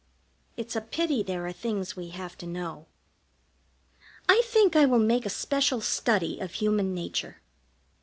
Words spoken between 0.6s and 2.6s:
a pity there are things we have to